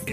[0.00, 0.06] ስላም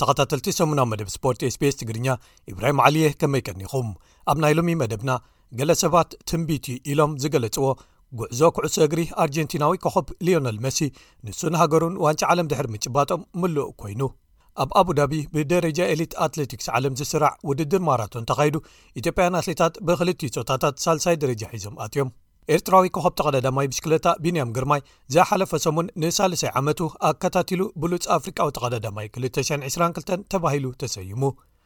[0.00, 2.16] ተኸታተልቲ ሰሙናዊ መደብ ስፖርት ስ ቤስ ትግርኛ
[2.52, 3.88] እብራሂም ዓልየህ ከመይ ቀኒኹም
[4.32, 5.10] ኣብ ናይ ሎሚ መደብና
[5.60, 7.68] ገለ ሰባት ትንቢቲ ኢሎም ዝገለጽዎ
[8.22, 10.80] ጉዕዞ ኩዕሶ እግሪ አርጀንቲናዊ ከኸብ ልዮነል መሲ
[11.28, 14.02] ንሱንሃገሩን ዋንጫ ዓለም ድሕር ምጭባጦም ምሉእ ኮይኑ
[14.62, 18.56] ኣብ ኣቡ ዳቢ ብደረጃ ኤሊት ኣትሌቲክስ ዓለም ዝስራዕ ውድድር ማራቶን ተኻይዱ
[19.00, 22.10] ኢትዮጵያን ኣትሌታት ብክልትዩ ፆታታት ሳልሳይ ደረጃ ሒዞም ኣትዮም
[22.54, 24.80] ኤርትራዊ ኮኸብ ተቀዳዳማይ ብሽክለታ ቢንያም ግርማይ
[25.16, 31.20] ዘሓለፈ ሰሙን ንሳልሳይ ዓመቱ ኣከታቲሉ ብሉፅ አፍሪቃዊ ተቀዳዳማይ 222 ተባሂሉ ተሰይሙ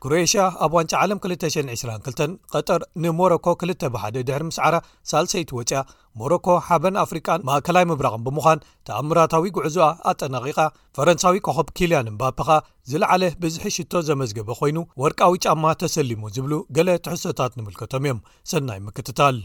[0.04, 4.68] ክሩኤሽያ ኣብ ዋንጫ ዓለም 222 ቀጠር ንሞሮኮ 2 1 ድስዓ
[5.10, 5.80] ሳልሰይት ወፅያ
[6.20, 10.60] ሞሮኮ ሓበን ኣፍሪቃን ማእከላይ ምብራቕን ብምዃን ተኣምራታዊ ጉዕዙኣ ኣጠናቂቓ
[10.98, 12.48] ፈረንሳዊ ኮኸብ ኪልያንን ባፕኻ
[12.92, 18.20] ዝለዓለ ብዝሒሽቶ ዘመዝገበ ኮይኑ ወርቃዊ ጫማ ተሰሊሙ ዝብሉ ገለ ትሕሶታት ንምልከቶም እዮም
[18.52, 19.38] ሰናይ ምክትታል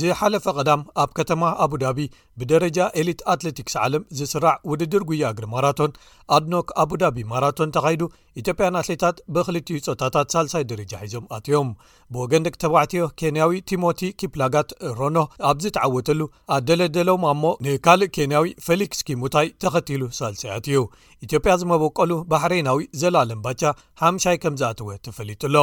[0.00, 1.98] ዝሓለፈ ቀዳም ኣብ ከተማ ኣቡዳቢ
[2.40, 5.92] ብደረጃ ኤሊት ኣትሌቲክስ ዓለም ዝስራዕ ውድድር ጉያግሪ ማራቶን
[6.36, 8.02] ኣድኖክ ኣቡ ዳቢ ማራቶን ተኻይዱ
[8.40, 11.70] ኢትዮጵያን ኣትሌታት ብክልትዩ ፆታታት ሳልሳይ ደረጃ ሒዞም ኣትዮም
[12.14, 15.16] ብወገን ደቂ ተባዕትዮ ኬንያዊ ቲሞቲ ኪፕላጋት ሮኖ
[15.50, 16.20] ኣብዝ ተዓወተሉ
[16.56, 20.80] ኣደለደሎምሞ ንካልእ ኬንያዊ ፌሊክስ ኪሙታይ ተኸትሉ ሳልሰይያት እዩ
[21.26, 23.62] ኢትዮጵያ ዝመበቀሉ ባሕሬናዊ ዘላለምባቻ
[24.04, 25.56] ሓምሻይ ከም ዝኣትወ ተፈሊጡ ኣሎ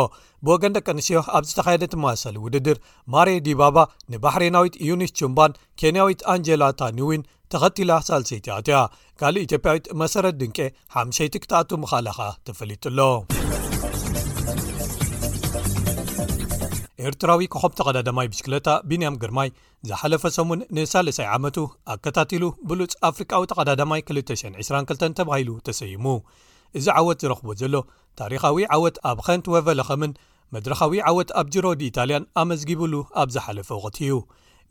[0.45, 2.77] ብወገን ደቂ ኣንስዮ ኣብ ዝተካየደ ት መሰሊ ውድድር
[3.15, 3.77] ማሬ ዲባባ
[4.13, 7.21] ንባሕሬናዊት ዩኒስ ቹምባን ኬንያዊት ኣንጀላታ ኒዊን
[7.53, 8.77] ተኸቲላ ሳልሰይቲ ኣትያ
[9.19, 10.57] ካልእ ኢትዮጵያዊት መሰረት ድንቄ
[11.03, 12.99] 5ሸይቲ ክተኣቱ ምኻላኻ ተፈሊጡኣሎ
[17.07, 19.49] ኤርትራዊ ኮኸም ተቐዳዳማይ ብሽክለታ ቢንያም ግርማይ
[19.89, 21.57] ዝሓለፈ ሰሙን ን3ሳይ ዓመቱ
[21.93, 26.05] ኣከታቲሉ ብሉፅ ኣፍሪቃዊ ተቐዳዳማይ 222 ተባሂሉ ተሰይሙ
[26.79, 27.75] እዚ ዓወት ዝረኽቦ ዘሎ
[28.21, 30.11] ታሪኻዊ ዓወት ኣብ ኸንቲ ወቨለኸምን
[30.55, 32.93] መድረኻዊ ዓወት ኣብ ጅሮ ዲ ኢታልያን ኣመዝጊብሉ
[33.23, 34.13] ኣብ ዝሓለፈ ወቕት እዩ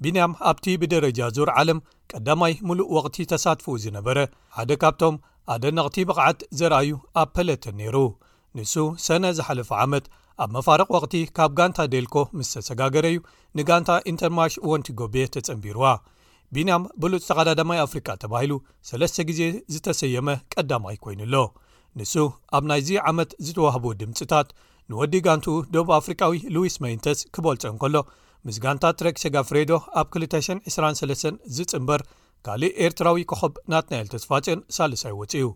[0.05, 1.79] ቢንያም ኣብቲ ብደረጃ ዞር ዓለም
[2.13, 4.19] ቀዳማይ ሙሉእ ወቕቲ ተሳትፉኡ ዝነበረ
[4.57, 5.15] ሓደ ካብቶም
[5.55, 7.97] ኣደ ነቕቲ ብቕዓት ዘረኣዩ ኣብ ፐለተን ነይሩ
[8.59, 8.75] ንሱ
[9.07, 10.05] ሰነ ዝሓለፈ ዓመት
[10.45, 13.19] ኣብ መፋርቕ ወቕቲ ካብ ጋንታ ደልኮ ምስ ተሰጋገረእዩ
[13.59, 15.87] ንጋንታ ኢንተርማሽ ወንቲ ጎብ ተጸንቢርዋ
[16.57, 18.53] ቢንያም ብሉፅ ተቀዳዳማይ ኣፍሪቃ ተባሂሉ
[18.91, 19.41] ሰለስተ ግዜ
[19.75, 21.35] ዝተሰየመ ቀዳማይ ኮይኑኣሎ
[21.99, 22.15] ንሱ
[22.57, 24.49] ኣብ ናይዚ ዓመት ዝተዋህቦ ድምፅታት
[24.91, 27.97] ንወዲ ጋንቲኡ ደቡብ አፍሪቃዊ ሉዊስ መይንተስ ኪበልፆ ንከሎ
[28.47, 32.01] ምስ ጋንታ ትሬክ ሸጋ ፍሬዶ ኣብ 223 ዝፅምበር
[32.47, 35.47] ካልእ ኤርትራዊ ኮኸብ ናትናኤል ተስፋፅን ሳልሳይ ወፅኡ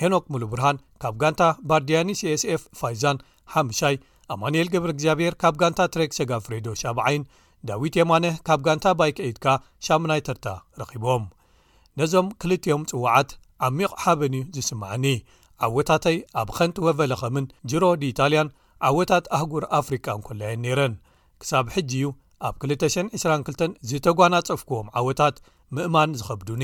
[0.00, 3.18] ሄኖክ ሙሉ ብርሃን ካብ ጋንታ ባርዲያኒ ሲስፍ ፋይዛን
[3.78, 3.96] ሓይ
[4.34, 7.22] ኣማንኤል ግብር እግዚኣብሔር ካብ ጋንታ ትሬክ ሸጋ ፍሬዶ 7ብዓይን
[7.68, 9.46] ዳዊት የማነህ ካብ ጋንታ ባይ ከዒድካ
[9.86, 10.46] ሻሙናይ ተርታ
[10.80, 11.24] ረኺቦም
[12.00, 13.30] ነዞም ክልትዮም ጽዋዓት
[13.68, 15.06] ዓሚቑ ሓበን ዝስማዐኒ
[15.66, 18.54] ዓወታተይ ኣብ ኸንቲ ወበለኸምን ጅሮ ዲታልያን
[18.90, 20.94] ዓወታት ኣህጉር ኣፍሪካን ኰላየን ነረን
[21.42, 22.06] ክሳብ ሕጂ እዩ
[22.48, 25.36] ኣብ 222 ዝተጓና ጸፍክዎም ዓወታት
[25.76, 26.62] ምእማን ዝኸብዱኒ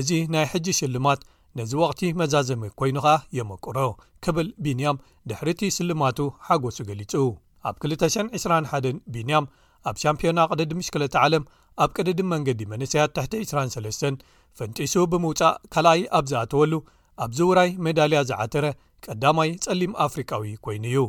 [0.00, 1.20] እዚ ናይ ሕጂ ሽልማት
[1.58, 3.78] ነዚ ወቕቲ መዛዘሚ ኰይኑ ኸኣ የመቁሮ
[4.24, 6.18] ክብል ቢንያም ድሕሪ እቲ ስልማቱ
[6.48, 7.12] ሓጐሱ ገሊጹ
[7.68, 9.46] ኣብ 221 ቢንያም
[9.88, 11.44] ኣብ ሻምፒዮና ቅደዲምሽ2ለ ዓለም
[11.84, 14.24] ኣብ ቅደድን መንገዲ መንእስያት 23
[14.58, 16.72] ፈንጢሱ ብምውፃእ ካልኣይ ኣብ ዝኣተወሉ
[17.24, 18.66] ኣብዚ ውራይ ሜዳልያ ዝዓተረ
[19.06, 21.00] ቀዳማይ ጸሊም ኣፍሪቃዊ ኰይኑ እዩ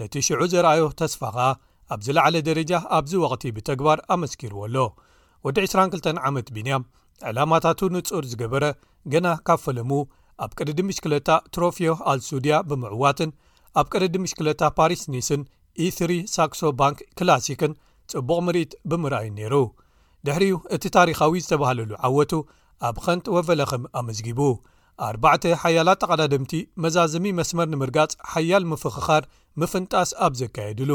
[0.00, 1.48] ነቲ ሽዑ ዘረኣዮ ተስፋ ኸኣ
[1.94, 4.76] ኣብ ዝለዓለ ደረጃ ኣብዚ ወቕቲ ብተግባር ኣመስኪርዎ ኣሎ
[5.46, 6.82] ወዲ 22 ዓመት ብንያም
[7.30, 8.64] ዕላማታቱ ንጹር ዝገበረ
[9.12, 9.90] ገና ካብ ፈለሙ
[10.44, 13.30] ኣብ ቅደዲምሽክለታ ትሮፊዮ ኣልሱድያ ብምዕዋትን
[13.80, 15.42] ኣብ ቅደዲምሽክለታ ፓሪስ ኒስን
[15.86, 17.72] ኢትሪ ሳክሶ ባንክ ክላሲክን
[18.12, 19.56] ጽቡቕ ምርኢት ብምርኣይ ነይሩ
[20.28, 22.32] ድሕሪኡ እቲ ታሪኻዊ ዝተባህለሉ ዓወቱ
[22.90, 24.40] ኣብ ኸንቲ ወቨለኸም ኣመዝጊቡ
[25.08, 26.52] ኣባዕ ሓያላት ጠቓዳድምቲ
[26.84, 29.22] መዛዘሚ መስመር ንምርጋጽ ሓያል ምፍኽኻር
[29.60, 30.90] ምፍንጣስ ኣብ ዘካየድሉ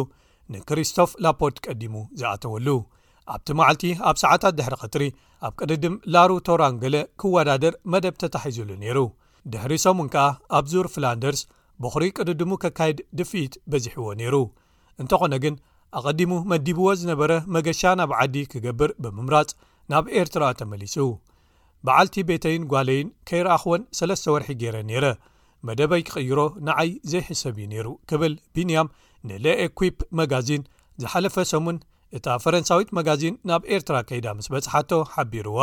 [0.53, 2.67] ንክርስቶፍ ላፖርት ቀዲሙ ዝኣተወሉ
[3.35, 5.03] ኣብቲ መዓልቲ ኣብ ሰዓታት ድሕሪ ክትሪ
[5.47, 8.97] ኣብ ቅድድም ላሩ ቶራንገለ ክወዳድር መደብ ተታሒዙሉ ነይሩ
[9.53, 10.25] ድሕሪ ሶሙን ከኣ
[10.57, 11.41] ኣብ ዙር ፍላንደርስ
[11.83, 14.35] በኽሪ ቅድድሙ ከካየድ ድፊት በዚሕዎ ነይሩ
[15.03, 15.55] እንተኾነ ግን
[15.99, 19.49] ኣቐዲሙ መዲብዎ ዝነበረ መገሻ ናብ ዓዲ ክገብር ብምምራፅ
[19.91, 20.95] ናብ ኤርትራ ተመሊሱ
[21.87, 25.05] ብዓልቲ ቤተይን ጓለይን ከይረኣኽወን ሰለስተ ወርሒ ገይረ ነይረ
[25.67, 28.87] መደበይ ክቕይሮ ንዓይ ዘይሕሰብ እዩ ነይሩ ክብል ቢንያም
[29.29, 30.63] ንለኤኩዊፕ መጋዚን
[31.03, 31.77] ዝሓለፈ ሰሙን
[32.17, 35.59] እታ ፈረንሳዊት መጋዚን ናብ ኤርትራ ከይዳ ምስ በጽሓቶ ሓቢርዋ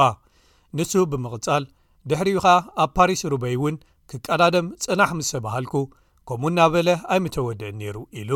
[0.78, 1.64] ንሱ ብምቕጻል
[2.10, 3.76] ድሕሪኡ ኸ ኣብ ፓሪስ ሩበይ እውን
[4.10, 5.74] ክቀዳደም ጽናሕ ምስ ተባሃልኩ
[6.28, 8.32] ከምኡ እና በለ ኣይምተወድእ ነይሩ ኢሉ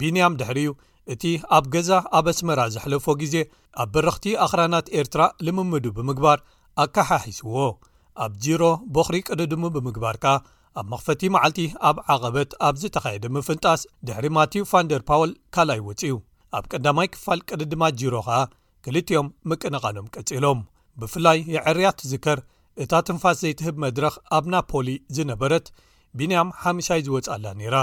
[0.00, 0.72] ቢንያም ድሕሪኡ
[1.14, 1.24] እቲ
[1.56, 3.34] ኣብ ገዛ ኣብ ኣስመራ ዘሕለፎ ግዜ
[3.82, 6.38] ኣብ በረኽቲ ኣኽራናት ኤርትራ ንምምዱ ብምግባር
[6.84, 7.54] ኣካሓሒስዎ
[8.24, 8.62] ኣብ ዚሮ
[8.94, 10.34] በኽሪ ቅድድሙ ብምግባር ካ
[10.80, 11.58] ኣብ መኽፈቲ መዓልቲ
[11.88, 16.14] ኣብ ዓቐበት ኣብ ዝተኻየደ ምፍንጣስ ድሕሪ ማቲው ፋንደር ፓወል ካልይ ወፅ እዩ
[16.56, 18.38] ኣብ ቀዳማይ ክፋል ቅድድማት ጅሮ ኸኣ
[18.86, 20.58] ክልቲኦም ምቅነቓኖም ቀጺሎም
[21.02, 22.40] ብፍላይ የዕርያት ትዝከር
[22.84, 24.88] እታ ትንፋስ ዘይትህብ መድረኽ ኣብ ናፖሊ
[25.18, 25.66] ዝነበረት
[26.20, 27.76] ቢንያም ሓሚሳይ ዝወፃኣላ ነይራ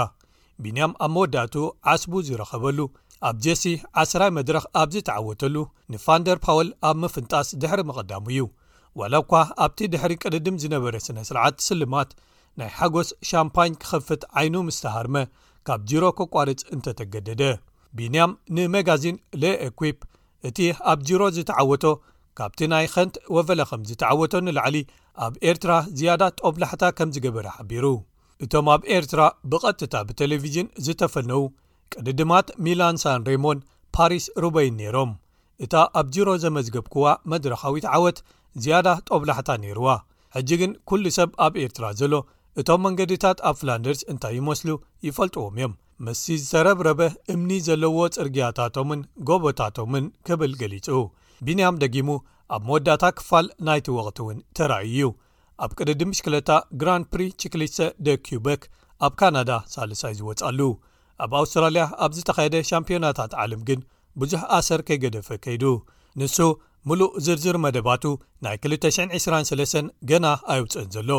[0.64, 1.56] ቢንያም ኣብ መወዳእቱ
[1.94, 2.78] ዓስቡ ዝረኸበሉ
[3.30, 3.64] ኣብ ጀሲ
[4.02, 5.56] ዓ0ራይ መድረኽ ኣብዝተዓወተሉ
[5.94, 8.46] ንፋንደር ፓወል ኣብ ምፍንጣስ ድሕሪ መቐዳሙ እዩ
[9.02, 9.34] ዋላ እኳ
[9.66, 12.10] ኣብቲ ድሕሪ ቅድድም ዝነበረ ስነ ስርዓት ስልማት
[12.60, 15.16] ናይ ሓጎስ ሻምፓኝ ክኸፍት ዓይኑ ምስ ተሃርመ
[15.68, 17.42] ካብ ዚሮ ኩቋርፅ እንተ ተገደደ
[17.98, 19.98] ቢንያም ንመጋዚን ለኤኩፕ
[20.48, 20.58] እቲ
[20.92, 21.84] ኣብ ዚሮ ዝተዓወቶ
[22.38, 24.76] ካብቲ ናይ ኸንቲ ወፈለኸም ዝተዓወቶ ንላዕሊ
[25.24, 27.84] ኣብ ኤርትራ ዝያዳ ጦብላሕታ ከም ዝገበረ ሓቢሩ
[28.44, 29.20] እቶም ኣብ ኤርትራ
[29.50, 31.42] ብቐጥታ ብተሌቭዥን ዝተፈነዉ
[31.94, 33.60] ቅድድማት ሚላንሳን ሬሞንድ
[33.96, 35.10] ፓሪስ ሩበይን ነይሮም
[35.64, 38.18] እታ ኣብ ዚሮ ዘመዝገብክዋ መድረኻዊት ዓወት
[38.62, 39.88] ዝያዳ ጦብላሕታ ነይርዋ
[40.36, 42.12] ሕጂ ግን ኩሉ ሰብ ኣብ ኤርትራ ዘሎ
[42.60, 44.70] እቶም መንገድታት ኣብ ፍላንደርስ እንታይ ይመስሉ
[45.06, 45.72] ይፈልጥዎም እዮም
[46.06, 47.00] ምስሲ ዝተረብረበ
[47.32, 50.86] እምኒ ዘለዎ ጽርግያታቶምን ጎቦታቶምን ክብል ገሊጹ
[51.46, 52.10] ቢንያም ደጊሙ
[52.56, 55.08] ኣብ መወዳእታ ክፋል ናይቲ ወቕቲ እውን ተራእዩ እዩ
[55.64, 56.50] ኣብ ቅድ ዲ ምሽክለታ
[56.82, 58.62] ግራን ፕሪ ቺክሊስተ ደ ኪበክ
[59.06, 60.60] ኣብ ካናዳ ሳልሳይ ዝወጻሉ
[61.24, 63.82] ኣብ ኣውስትራልያ ኣብ ዝተኻየደ ሻምፒዮናታት ዓለም ግን
[64.22, 65.64] ብዙሕ ኣሰር ከይገደፈ ከይዱ
[66.20, 66.38] ንሱ
[66.88, 68.04] ሙሉእ ዝርዝር መደባቱ
[68.46, 71.10] ናይ 223 ገና ኣየውፅአን ዘሎ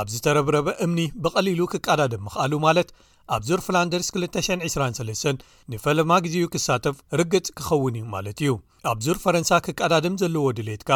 [0.00, 2.88] ኣብ ዝተረብረበ እምኒ ብቐሊሉ ክቃዳድም ምኽኣሉ ማለት
[3.34, 8.52] ኣብ ዙር ፍላንደርስ 223 ንፈለማ ግዜኡ ክሳተፍ ርግጽ ክኸውን እዩ ማለት እዩ
[8.90, 10.90] ኣብ ዙር ፈረንሳ ክቃዳድም ዘለዎ ድሌትካ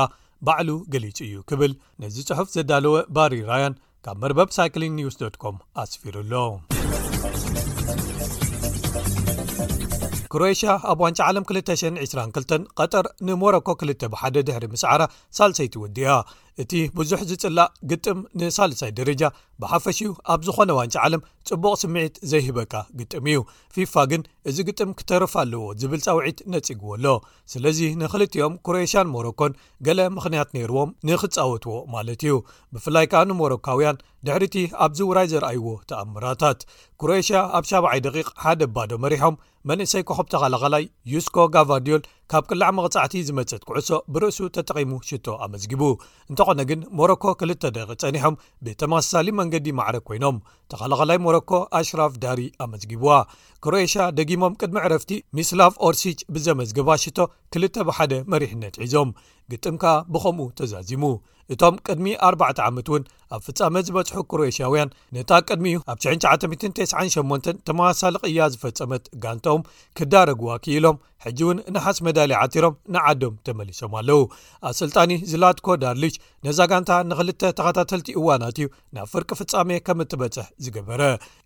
[0.49, 3.77] ባዕሉ ገሊጹ እዩ ክብል ነዚ ጽሑፍ ዘዳለወ ባሪ ራያን
[4.07, 6.33] ካብ መርበብ ሳይክሊንግ ኒውስ ኮም ኣስፊሩኣሎ
[10.33, 15.01] ኩሮኤሽያ ኣብ ዋንጫ ዓለም 222 ቀጠር ንሞሮኮ 2ል ብሓደ ድሕሪ ምስዓራ
[15.39, 16.11] ሳልሰይትወድያ
[16.63, 19.23] እቲ ብዙሕ ዝፅላእ ግጥም ንሳልሳይ ደረጃ
[19.63, 23.39] ብሓፈሽኡ ኣብ ዝኾነ ዋንጫ ዓለም ፅቡቕ ስምዒት ዘይሂበካ ግጥም እዩ
[23.75, 27.07] ፊፋ ግን እዚ ግጥም ክተርፍ ኣለዎ ዝብል ፀውዒት ነፅግዎ ኣሎ
[27.55, 29.55] ስለዚ ንክልትኦም ኩሮኤሽያን ሞሮኮን
[29.89, 32.35] ገለ ምኽንያት ነይርዎም ንኽፃወትዎ ማለት እዩ
[32.77, 34.57] ብፍላይ ከዓ ንሞሮካውያን ድሕሪ እቲ
[34.87, 36.61] ኣብዚ ውራይ ዘረኣይዎ ተኣምራታት
[37.03, 39.37] ኩሮኤሽያ ኣብ 7ዓይ ደቂቕ ሓደ ባዶ መሪሖም
[39.69, 42.03] መንእሰይ ኮኾብ ተኸላኸላይ ዩስኮ ጋቫርድዮል
[42.33, 45.83] ካብ ቅላዕ መቕጻዕቲ ዝመፅት ኩዕሶ ብርእሱ ተጠቒሙ ሽቶ ኣመዝጊቡ
[46.31, 50.37] እንተኾነ ግን ሞሮኮ 2ልተ ደቂ ጸኒሖም ብተመሳሊ መንገዲ ማዕረግ ኮይኖም
[50.73, 53.11] ተኻላኸላይ ሞሮኮ ኣሽራፍ ዳሪ ኣመዝጊብዋ
[53.67, 57.19] ኩሮኤሽ ደጊሞም ቅድሚ ዕረፍቲ ሚስላቭ ኦርሲች ብዘመዝግባ ሽቶ
[57.55, 59.11] ክልተ ብሓደ መሪሕነት ዒዞም
[59.53, 61.05] ግጥምከኣ ብኸምኡ ተዛዚሙ
[61.55, 63.05] እቶም ቅድሚ 4ዕ ዓመት እውን
[63.35, 69.67] ኣብ ፍጻመት ዝበጽሑ ኩሮኤሽያውያን ነታ ቅድሚ እዩ ኣብ 9998 ተመሳሳሊቕያ ዝፈጸመት ጋንተም
[69.99, 74.21] ክዳረግዋ ክኢሎም ሕጂ እውን ንሓስ መዳሊ ዓቲሮም ንዓዶም ተመሊሶም ኣለው
[74.69, 76.15] ኣሰልጣኒ ዝለድኮ ዳርሊች
[76.47, 81.03] ነዛ ጋንታ ንክልተ ተኸታተልቲ እዋናት እዩ ናብ ፍርቂ ፍጻሜ ከም እትበጽሕ ዝገበረ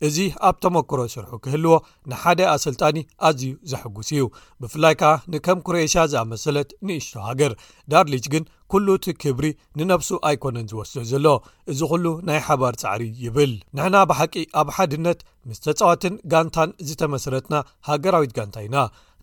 [0.08, 0.18] እዚ
[0.48, 1.74] ኣብ ተመክሮ ስርሑ ክህልዎ
[2.12, 2.98] ንሓደ ኣሰልጣኒ
[3.28, 4.24] ኣዝዩ ዘሐጉስ እዩ
[4.64, 7.54] ብፍላይ ከዓ ንከም ኩሮሽ ዝኣመሰለት ንእሽቶ ሃገር
[7.94, 9.46] ዳርሊች ግን ኩሉ እቲ ክብሪ
[9.78, 11.26] ንነፍሱ ኣይኮነን ዝወስሕ ዘሎ
[11.72, 17.54] እዚ ኩሉ ናይ ሓባር ፃዕሪ ይብል ንሕና ብሓቂ ኣብ ሓድነት ምስ ተፃዋትን ጋንታን ዝተመሰረትና
[17.88, 18.76] ሃገራዊት ጋንታ ኢና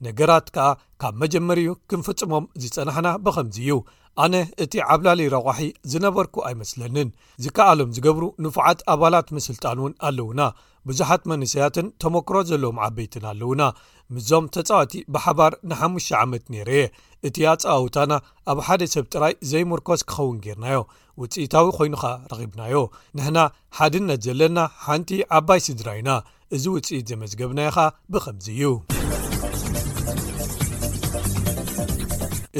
[0.05, 0.67] ነገራት ከዓ
[1.01, 3.73] ካብ መጀመሪ ዩ ክንፍጽሞም ዝፀናሕና ብኸምዚ እዩ
[4.23, 5.59] ኣነ እቲ ዓብላለ ረቑሒ
[5.91, 7.09] ዝነበርኩ ኣይመስለንን
[7.43, 10.41] ዝከኣሎም ዝገብሩ ንፉዓት ኣባላት ምስልጣን እውን ኣለውና
[10.89, 13.61] ብዙሓት መንስያትን ተመክሮ ዘለዎም ዓበይትን ኣለውና
[14.15, 16.85] ምዞም ተፃዋቲ ብሓባር ንሓሽተ ዓመት ነይረ የ
[17.27, 18.11] እቲ ኣፀዋውታና
[18.51, 20.79] ኣብ ሓደ ሰብ ጥራይ ዘይምርኮስ ክኸውን ጌርናዮ
[21.21, 22.75] ውፅኢታዊ ኮይኑኻ ረኺብናዮ
[23.17, 23.37] ንሕና
[23.77, 26.09] ሓድነት ዘለና ሓንቲ ዓባይ ስድራይና
[26.57, 27.77] እዚ ውፅኢት ዘመዝገብናይኻ
[28.13, 28.67] ብቐምዚ እዩ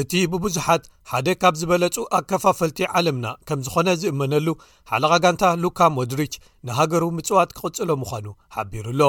[0.00, 4.46] እቲ ብብዙሓት ሓደ ካብ ዝበለፁ ኣከፋፈልቲ ዓለምና ከም ዝኾነ ዝእመነሉ
[4.92, 6.34] ሓለቓ ጋንታ ሉካ ሞድሪች
[6.68, 9.00] ንሃገሩ ምፅዋት ክቅፅሎ ምዃኑ ሓቢሩሎ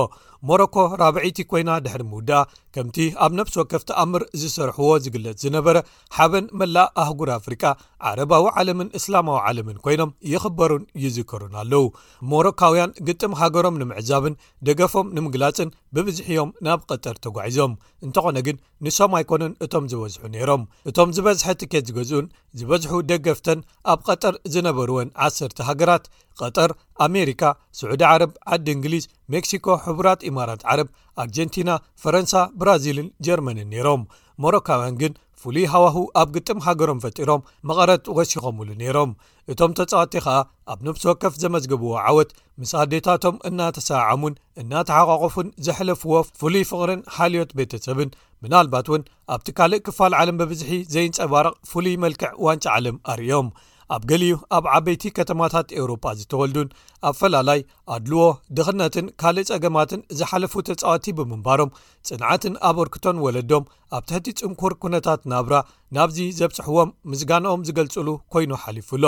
[0.50, 2.40] ሞሮኮ ራብዒቲ ኮይና ድሕሪ ምውድኣ
[2.76, 5.78] ከምቲ ኣብ ነብሲ ወከፍቲኣምር ዝሰርሕዎ ዝግለፅ ዝነበረ
[6.16, 7.64] ሓበን መላእ ኣህጉር ኣፍሪቃ
[8.10, 11.86] ዓረባዊ ዓለምን እስላማዊ ዓለምን ኮይኖም ይኽበሩን ይዝከሩን ኣለው
[12.34, 14.38] ሞሮካውያን ግጥም ሃገሮም ንምዕዛብን
[14.70, 21.10] ደገፎም ንምግላፅን ብብዝሕ እዮም ናብ ቀጠር ተጓዕዞም እንተኾነ ግን ንሶም ኣይኮነን እቶም ዝበዝሑ ነይሮም እቶም
[21.18, 22.28] ዝበዝሐ ትኬዝ ገዝኡን
[22.60, 23.60] ዝበዝሑ ደገፍተን
[23.94, 26.06] ኣብ ቀጠር ዝነበርወን 1ሰተ ሃገራት
[26.40, 26.72] ቀጠር
[27.08, 27.44] ኣሜሪካ
[27.80, 30.90] ስዑዲ ዓረብ ዓዲ እንግሊዝ ሜክሲኮ ሕቡራት ኢማራት ዓረብ
[31.24, 31.72] ኣርጀንቲና
[32.04, 34.04] ፈረንሳ ብራዚልን ጀርመንን ነይሮም
[34.44, 39.10] መሮካውያን ግን ፍሉይ ሃዋህ ኣብ ግጥም ሃገሮም ፈጢሮም መቐረት ወሲኾምሉ ነይሮም
[39.52, 40.38] እቶም ተፀዋቲ ከኣ
[40.72, 48.12] ኣብ ንብሲ ወከፍ ዘመዝገብዎ ዓወት ምስ ኣዴታቶም እናተሰዓሙን እናተሓቋቆፉን ዘሕለፍዎ ፍሉይ ፍቅርን ሓልዮት ቤተሰብን
[48.46, 53.48] ምናልባት እውን ኣብቲ ካልእ ክፋል ዓለም ብብዝሒ ዘይንፀባርቕ ፍሉይ መልክዕ ዋንጫ ዓለም ኣርእዮም
[53.96, 56.70] ኣብ ገሊዩ ኣብ ዓበይቲ ከተማታት ኤውሮጳ ዝተወልዱን
[57.08, 57.60] ኣብ ፈላላይ
[57.96, 58.24] ኣድልዎ
[58.58, 61.74] ድኽነትን ካልእ ፀገማትን ዝሓለፉ ተጻዋቲ ብምንባሮም
[62.10, 63.66] ጽንዓትን ኣብ ርክቶን ወለዶም
[63.98, 65.56] ኣብ ትሕቲ ፅንኩር ኩነታት ናብራ
[65.98, 69.06] ናብዚ ዘብፅሕዎም ምዝጋኖኦም ዝገልጽሉ ኮይኑ ሓሊፉሎ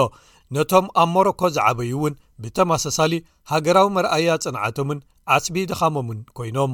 [0.58, 3.14] ነቶም ኣብ ሞሮኮ ዝዓበዩ እውን ብተመሳሳሊ
[3.54, 5.00] ሃገራዊ መርኣያ ጽንዓቶምን
[5.38, 6.74] ዓስቢ ድኻሞምን ኮይኖም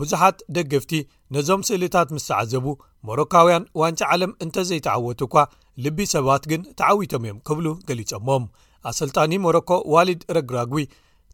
[0.00, 0.92] ብዙሓት ደገፍቲ
[1.34, 2.66] ነዞም ስእልታት ምስ ተዓዘቡ
[3.08, 5.36] ሞሮካውያን ዋንጫ ዓለም እንተዘይተዓወቱ እኳ
[5.84, 8.44] ልቢ ሰባት ግን ተዓዊቶም እዮም ክብሉ ገሊፆሞም
[8.90, 10.72] ኣሰልጣኒ ሞሮኮ ዋሊድ ረግራግ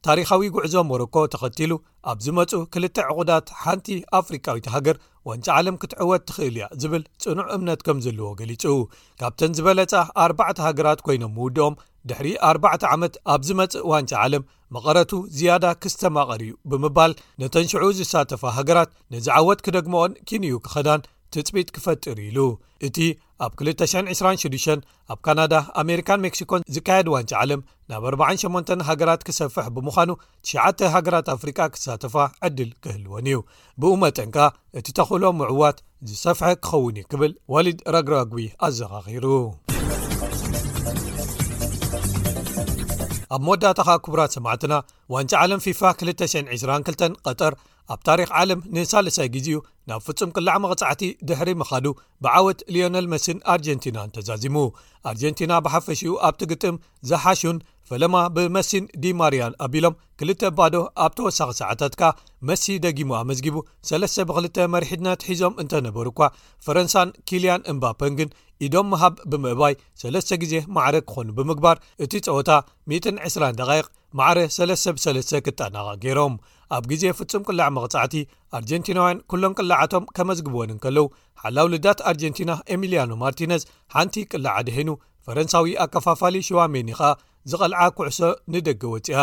[0.06, 1.72] ታሪካዊ ጉዕዞ ሞሮኮ ተኸቲሉ
[2.10, 3.88] ኣብ ዝመፁ ክልተ ዕቑዳት ሓንቲ
[4.18, 4.96] ኣፍሪካዊት ሃገር
[5.28, 8.64] ዋንጫ ዓለም ክትዕወት ትኽእል እያ ዝብል ፅኑዕ እምነት ከም ዘለዎ ገሊጹ
[9.20, 11.74] ካብተን ዝበለፃ ኣርባዕተ ሃገራት ኮይኖም ምውድኦም
[12.10, 18.42] ድሕሪ 4 ዓመት ኣብዝ መፅእ ዋንጫ ዓለም መቐረቱ ዝያዳ ክስተማቐር ዩ ብምባል ነተን ሽዑ ዝሳተፋ
[18.58, 21.04] ሃገራት ነዝዓወት ክደግሞኦን ኪንእዩ ክኸዳን
[21.34, 22.38] ትፅቢጥ ክፈጥር ኢሉ
[22.86, 22.96] እቲ
[23.44, 24.82] ኣብ 226
[25.12, 27.60] ኣብ ካናዳ ኣሜሪካን ሜክሲኮን ዝካየድ ዋንጫ ዓለም
[27.92, 30.10] ናብ 48 ሃገራት ክሰፍሕ ብምዃኑ
[30.52, 32.16] 9 ሃገራት ኣፍሪካ ክሳተፋ
[32.48, 33.40] ዕድል ክህልወን እዩ
[33.84, 34.36] ብኡመጠንካ
[34.80, 35.80] እቲ ተኽሎ ምዕዋት
[36.10, 39.26] ዝሰፍሐ ክኸውን እዩ ክብል ዋሊድ ረግራግቢ ኣዘቓኺሩ
[43.32, 44.78] أ مወዳت خ كبرت سمعتنا
[45.12, 47.52] وانت عل ففا 220 2 قጠر
[47.92, 49.58] ኣብ ታሪክ ዓለም ንሳለሳይ ግዜኡ
[49.90, 51.86] ናብ ፍጹም ቅላዕ መቕጻዕቲ ድሕሪ ምኻዱ
[52.24, 54.56] ብዓወት ሊዮነል መሲን ኣርጀንቲናን ተዛዚሙ
[55.10, 56.76] ኣርጀንቲና ብሓፈሽኡ ኣብቲ ግጥም
[57.10, 57.56] ዝሓሹን
[57.90, 60.74] ፈለማ ብመሲን ዲማርያን ኣቢሎም ክልተ ባዶ
[61.04, 62.12] ኣብ ተወሳኺ ሰዓታት ካ
[62.50, 63.56] መሲ ደጊሙ ኣመዝጊቡ
[63.90, 66.20] 3 ብ2 መሪሒትነት ሒዞም እንተ ነበሩ እኳ
[66.66, 68.30] ፈረንሳን ኪልያን እምባፐንግን
[68.66, 72.50] ኢዶም ምሃብ ብምእባይ ሰለስተ ግዜ ማዕረ ክኾኑ ብምግባር እቲ ፀወታ
[72.94, 73.84] 120
[74.20, 76.34] ማዕረ 3 ብ3 ክጠናቀ ገይሮም
[76.76, 78.14] ኣብ ግዜ ፍጹም ቅልዕ መቕጻዕቲ
[78.56, 81.06] ኣርጀንቲናውያን ኩሎም ቅላዓቶም ከመዝግብዎን ንከለው
[81.42, 83.62] ሓላው ልዳት ኣርጀንቲና ኤሚልያኖ ማርቲነዝ
[83.94, 84.90] ሓንቲ ቅላዓ ድሄኑ
[85.26, 87.00] ፈረንሳዊ ኣከፋፋለ ሽዋሜኒኻ
[87.50, 88.20] ዝቐልዓ ኩዕሶ
[88.54, 89.18] ንደገ ወፂኣ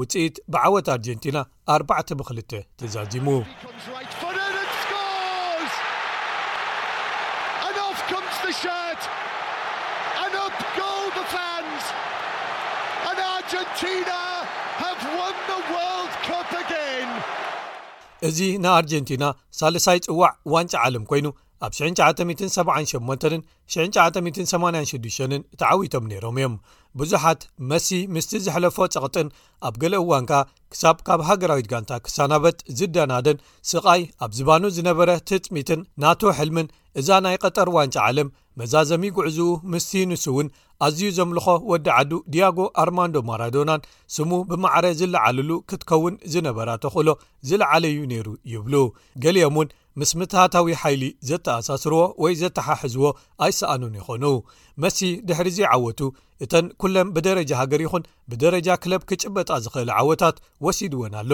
[0.00, 1.38] ውፅኢት ብዓወት ኣርጀንቲና
[1.78, 2.38] 4ዕ ብ2ል
[2.82, 3.26] ተዛዚሙ
[18.28, 19.24] እዚ ንኣርጀንቲና
[19.58, 21.26] ሳልሳይ ፅዋዕ ዋንጫ ዓለም ኮይኑ
[21.66, 23.36] ኣብ 978
[23.74, 26.54] 986ን ተዓዊቶም ነይሮም እዮም
[27.00, 27.40] ብዙሓት
[27.70, 29.28] መሲ ምስቲ ዝሕለፎ ፀቕጥን
[29.68, 30.40] ኣብ ገሊ እዋን ከ
[30.74, 36.68] ክሳብ ካብ ሃገራዊት ጋንታ ክሳናበት ዝደናደን ስቓይ ኣብ ዝባኑ ዝነበረ ትጥሚትን ናቶ ሕልምን
[37.02, 38.30] እዛ ናይ ቀጠር ዋንጫ ዓለም
[38.60, 40.48] መዛዘሚ ጉዕዝኡ ምስቲ ንሱ እውን
[40.86, 43.84] ኣዝዩ ዘምልኮ ወዲ ዓዱ ድያጎ ኣርማንዶ ማራዶናን
[44.16, 47.08] ስሙ ብማዕረ ዝለዓለሉ ክትከውን ዝነበራ ተክእሎ
[47.50, 48.74] ዝለዓለዩ ነይሩ ይብሉ
[49.24, 49.68] ገሊኦም እውን
[50.00, 53.02] ምስ ምትሃታዊ ሓይሊ ዘተኣሳስርዎ ወይ ዘተሓሕዝዎ
[53.44, 54.24] ኣይሰኣኑን ይኾኑ
[54.82, 56.00] መሲ ድሕሪዘይዓወቱ
[56.44, 61.32] እተን ኵለም ብደረጃ ሃገር ይኹን ብደረጃ ክለብ ክጭበጣ ዝኽእል ዓወታት ወሲድዎን ኣሎ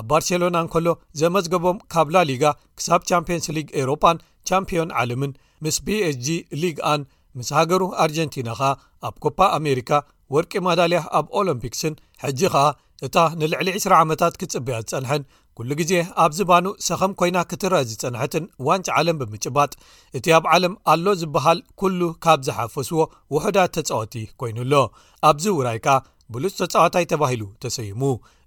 [0.00, 0.86] ኣብ ባርሴሎናንከሎ
[1.20, 2.44] ዘመዝገቦም ካብ ላ ሊጋ
[2.80, 5.32] ክሳብ ቻምፕንስ ሊግ ኤሮፓን ቻምፕዮን ዓለምን
[5.64, 7.00] ምስ ph g ሊግ ኣን
[7.38, 8.72] ምስ ሃገሩ ኣርጀንቲና ኸኣ
[9.08, 9.90] ኣብ ኮፓ ኣሜሪካ
[10.34, 12.64] ወርቂ ማዳልያ ኣብ ኦሎምፒክስን ሕጂ ኸኣ
[13.06, 15.22] እታ ንልዕሊ 20 ዓመታት ክጽበያ ዝጸንሐን
[15.58, 15.92] ኩሉ ግዜ
[16.24, 19.70] ኣብዚ ባኑ ሰኸም ኮይና ክትረአ ዝጸንሐትን ዋንጭ ዓለም ብምጭባጥ
[20.18, 22.98] እቲ ኣብ ዓለም ኣሎ ዝበሃል ኩሉ ካብ ዝሓፈስዎ
[23.34, 24.72] ውሑዳት ተፃወቲ ኮይኑኣሎ
[25.30, 25.86] ኣብዚ ውራይካ
[26.34, 28.02] ብሉፅ ተጻዋታይ ተባሂሉ ተሰይሙ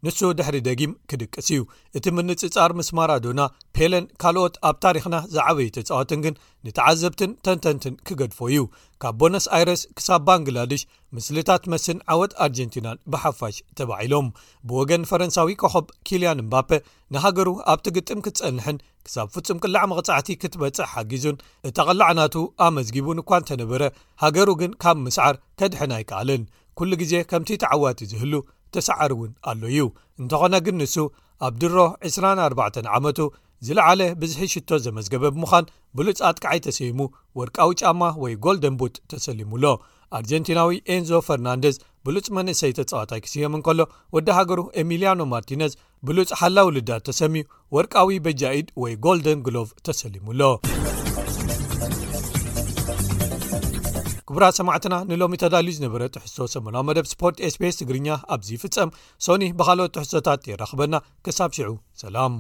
[0.06, 1.64] ንሱ ድሕሪ ደጊም ክድቅስ ዩ
[1.98, 3.42] እቲ ምንፅጻር ምስ ማራዶና
[3.76, 6.38] ፔለን ካልኦት ኣብ ታሪክና ዝዓበዪ ተጻወትን ግን
[6.68, 8.64] ንተዓዘብትን ተንተንትን ክገድፎ እዩ
[9.04, 10.82] ካብ ቦኖስ ኣይረስ ክሳብ ባንግላድሽ
[11.18, 14.28] ምስልታት መስን ዓወት ኣርጀንቲናን ብሓፋሽ ተባዒሎም
[14.70, 16.72] ብወገን ፈረንሳዊ ኮኸብ ኪልያን እምባፔ
[17.16, 22.36] ንሃገሩ ኣብቲ ግጥም ክትጸንሕን ክሳብ ፍጹም ቅላዕ መቕጻዕቲ ክትበጽዕ ሓጊዙን እታቐላዕናቱ
[22.68, 23.82] ኣመዝጊቡን እኳን ተነበረ
[24.26, 26.44] ሃገሩ ግን ካብ ምስዓር ከድሕን ኣይከኣልን
[26.80, 28.34] ኩሉ ግዜ ከምቲ ተዓዋት ዝህሉ
[28.76, 29.80] ተሰዓር እውን ኣሎ እዩ
[30.22, 30.96] እንተኾነ ግን ንሱ
[31.48, 31.76] ኣብ ድሮ
[32.12, 33.20] 24 ዓመቱ
[33.68, 35.66] ዝለዓለ ብዝሒሽቶ ዘመዝገበ ብምዃን
[35.98, 37.00] ብሉፅ ኣጥቃዓይ ተሰይሙ
[37.40, 39.66] ወርቃዊ ጫማ ወይ ጎልደን ቡት ተሰሊሙሎ
[40.18, 41.78] አርጀንቲናዊ ኤንዞ ፈርናንደዝ
[42.08, 43.80] ብሉፅ መንእሰይ ተፀዋታይ ክስዮም እንከሎ
[44.16, 45.76] ወዲ ሃገሩ ኤሚልያኖ ማርቲነዝ
[46.10, 47.46] ብሉፅ ሓላው ልዳድ ተሰሚዩ
[47.78, 50.42] ወርቃዊ በጃኢድ ወይ ጎልደን ግሎቭ ተሰሊሙሎ
[54.38, 58.90] ብራ ሰማዕትና ንሎሚ ተዳልዩ ዝነበረ ተሕሶ ሰመናዊ መደብ ስፖርት ኤስፔስ ትግርኛ ኣብዝ ፍፀም
[59.26, 61.70] ሶኒ ብካልኦት ተሕሶታት ይራክበና ክሳብ ሽዑ
[62.04, 62.34] ሰላም